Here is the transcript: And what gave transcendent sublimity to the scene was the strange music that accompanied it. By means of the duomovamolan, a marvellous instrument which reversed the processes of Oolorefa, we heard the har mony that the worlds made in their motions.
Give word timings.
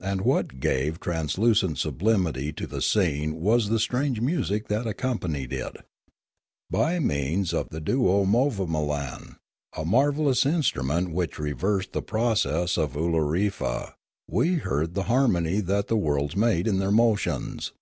And 0.00 0.22
what 0.22 0.60
gave 0.60 0.98
transcendent 0.98 1.76
sublimity 1.76 2.54
to 2.54 2.66
the 2.66 2.80
scene 2.80 3.36
was 3.38 3.68
the 3.68 3.78
strange 3.78 4.18
music 4.18 4.68
that 4.68 4.86
accompanied 4.86 5.52
it. 5.52 5.76
By 6.70 6.98
means 7.00 7.52
of 7.52 7.68
the 7.68 7.78
duomovamolan, 7.82 9.36
a 9.76 9.84
marvellous 9.84 10.46
instrument 10.46 11.10
which 11.12 11.38
reversed 11.38 11.92
the 11.92 12.00
processes 12.00 12.78
of 12.78 12.96
Oolorefa, 12.96 13.92
we 14.26 14.54
heard 14.54 14.94
the 14.94 15.02
har 15.02 15.28
mony 15.28 15.60
that 15.60 15.88
the 15.88 15.98
worlds 15.98 16.34
made 16.34 16.66
in 16.66 16.78
their 16.78 16.90
motions. 16.90 17.72